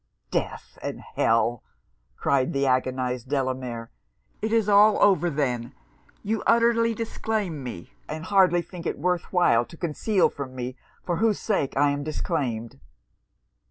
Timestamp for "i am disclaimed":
11.77-12.79